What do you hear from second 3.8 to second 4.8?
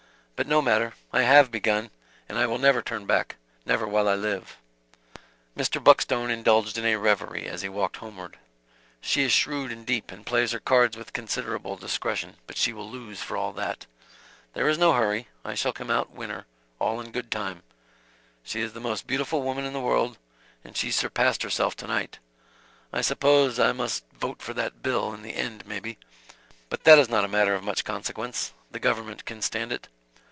while I live."